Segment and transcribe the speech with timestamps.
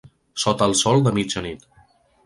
[0.43, 1.73] Sota el sol de mitjanit.